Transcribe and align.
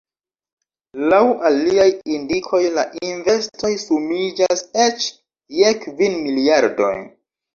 Laŭ 1.11 1.19
aliaj 1.49 1.85
indikoj 2.13 2.61
la 2.77 2.85
investoj 3.09 3.71
sumiĝas 3.83 4.65
eĉ 4.85 5.05
je 5.59 5.75
kvin 5.85 6.17
miliardoj. 6.25 6.93